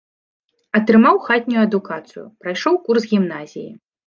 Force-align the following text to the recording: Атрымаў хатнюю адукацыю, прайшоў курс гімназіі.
Атрымаў 0.79 1.19
хатнюю 1.27 1.59
адукацыю, 1.67 2.23
прайшоў 2.47 2.81
курс 2.89 3.03
гімназіі. 3.15 3.69